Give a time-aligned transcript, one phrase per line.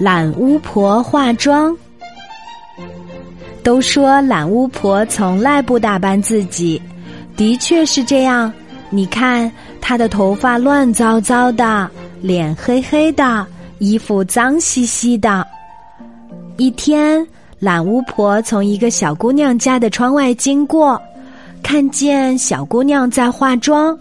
[0.00, 1.76] 懒巫婆化妆。
[3.62, 6.80] 都说懒巫婆从来不打扮自己，
[7.36, 8.50] 的确是这样。
[8.88, 11.88] 你看她的头发乱糟糟的，
[12.22, 13.46] 脸黑黑的，
[13.78, 15.46] 衣服脏兮兮的。
[16.56, 17.24] 一天，
[17.58, 21.00] 懒巫婆从一个小姑娘家的窗外经过，
[21.62, 23.96] 看见小姑娘在化妆。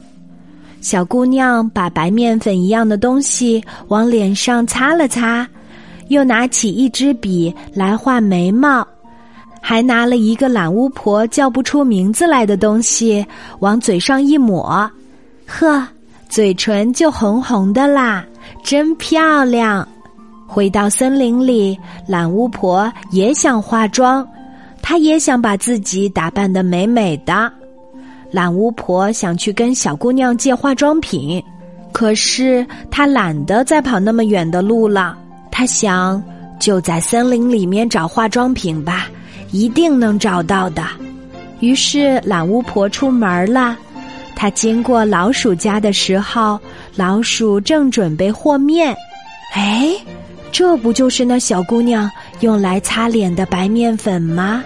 [0.80, 5.46] 小姑娘把白面粉一样的东西往脸上擦了擦。
[6.10, 8.86] 又拿起一支笔来画眉毛，
[9.62, 13.26] 还拿了一个懒巫婆叫不出名字来的东西
[13.60, 14.90] 往嘴上一抹，
[15.48, 15.88] 呵，
[16.28, 18.26] 嘴唇就红红的啦，
[18.64, 19.88] 真漂亮！
[20.48, 24.28] 回到森林里，懒巫婆也想化妆，
[24.82, 27.52] 她也想把自己打扮得美美的。
[28.32, 31.44] 懒巫婆想去跟小姑娘借化妆品，
[31.92, 35.16] 可是她懒得再跑那么远的路了。
[35.60, 36.24] 他想，
[36.58, 39.10] 就在森林里面找化妆品吧，
[39.52, 40.88] 一定能找到的。
[41.60, 43.78] 于是懒巫婆出门了。
[44.38, 46.58] 她经过老鼠家的时候，
[46.96, 48.96] 老鼠正准备和面。
[49.54, 49.94] 哎，
[50.50, 54.64] 这不就是那小姑娘用来擦脸的白面粉吗？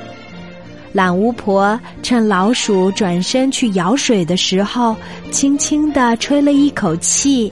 [0.92, 4.96] 懒巫婆趁老鼠转身去舀水的时候，
[5.32, 7.52] 轻轻地吹了一口气。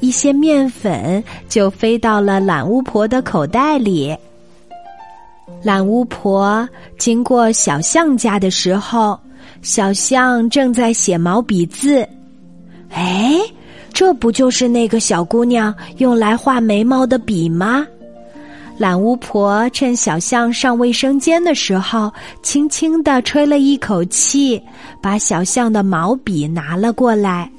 [0.00, 4.16] 一些面粉就飞到了懒巫婆的口袋里。
[5.62, 6.66] 懒巫婆
[6.98, 9.18] 经过小象家的时候，
[9.62, 12.06] 小象正在写毛笔字。
[12.90, 13.38] 哎，
[13.92, 17.86] 这不就是那个小姑娘用来画眉毛的笔吗？
[18.78, 22.10] 懒巫婆趁小象上卫生间的时候，
[22.42, 24.62] 轻轻的吹了一口气，
[25.02, 27.50] 把小象的毛笔拿了过来。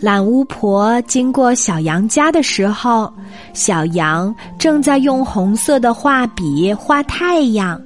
[0.00, 3.12] 懒巫婆经过小羊家的时候，
[3.52, 7.80] 小羊正在用红色的画笔画太阳。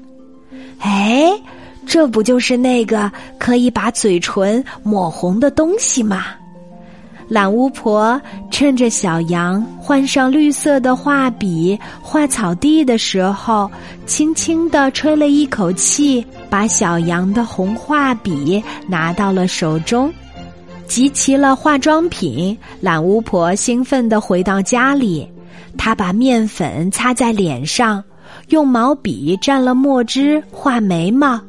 [0.81, 1.33] 哎，
[1.87, 6.25] 这不就是那个可以把嘴唇抹红的东西吗？
[7.29, 8.21] 懒巫婆
[8.51, 13.71] 趁着小羊换上绿色的画笔画草地的时候，
[14.05, 20.13] 轻轻地吹了一口气，把小羊的红画笔拿到了手中。
[20.87, 25.27] 集齐了化妆品，懒巫婆兴奋地回到家里。
[25.79, 28.03] 她把面粉擦在脸上，
[28.49, 31.41] 用毛笔蘸了墨汁画眉毛，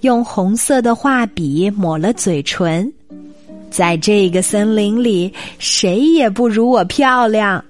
[0.00, 2.90] 用红色的画笔抹了嘴唇。
[3.70, 7.62] 在这个森林里，谁也不如我漂亮。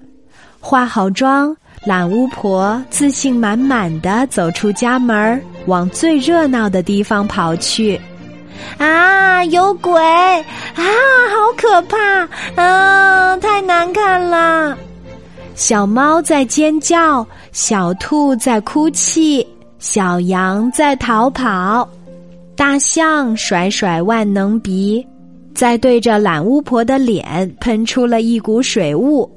[0.60, 8.00] 化好妆，懒巫婆自信满满的走出家门，往最热闹的地方跑去。
[8.78, 10.00] 啊，有鬼！
[10.00, 10.42] 啊，
[10.76, 12.28] 好可怕！
[12.62, 14.76] 啊，太难看了。
[15.54, 19.46] 小猫在尖叫，小兔在哭泣，
[19.78, 21.88] 小羊在逃跑，
[22.54, 25.06] 大象甩甩万能鼻，
[25.54, 29.30] 在对着懒巫婆的脸喷出了一股水雾。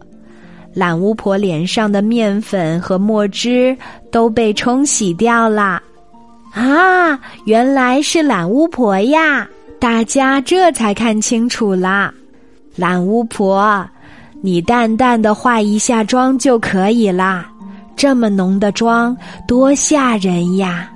[0.73, 3.75] 懒巫婆脸上的面粉和墨汁
[4.11, 5.81] 都被冲洗掉了。
[6.51, 9.47] 啊，原来是懒巫婆呀！
[9.79, 12.13] 大家这才看清楚了。
[12.75, 13.87] 懒巫婆，
[14.41, 17.49] 你淡淡的化一下妆就可以啦，
[17.95, 19.15] 这么浓的妆
[19.47, 20.89] 多吓人呀！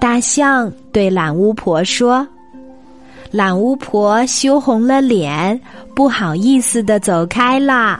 [0.00, 2.26] 大象对懒巫婆说。
[3.30, 5.60] 懒巫婆羞红了脸，
[5.94, 7.98] 不好意思的走开了。